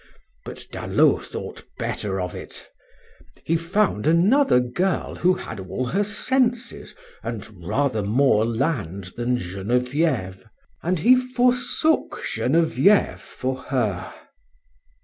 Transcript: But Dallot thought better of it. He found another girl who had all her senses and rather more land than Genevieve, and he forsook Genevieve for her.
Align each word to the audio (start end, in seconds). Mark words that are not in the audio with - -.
But 0.45 0.65
Dallot 0.71 1.27
thought 1.27 1.63
better 1.77 2.19
of 2.19 2.33
it. 2.33 2.67
He 3.45 3.55
found 3.55 4.07
another 4.07 4.59
girl 4.59 5.13
who 5.13 5.35
had 5.35 5.59
all 5.59 5.85
her 5.85 6.03
senses 6.03 6.95
and 7.21 7.61
rather 7.63 8.01
more 8.01 8.43
land 8.43 9.11
than 9.15 9.37
Genevieve, 9.37 10.43
and 10.81 10.97
he 10.97 11.15
forsook 11.15 12.23
Genevieve 12.33 13.21
for 13.21 13.57
her. 13.65 14.11